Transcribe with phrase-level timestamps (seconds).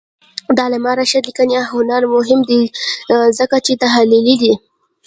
[0.55, 2.61] د علامه رشاد لیکنی هنر مهم دی
[3.37, 4.53] ځکه چې تحلیلي دی.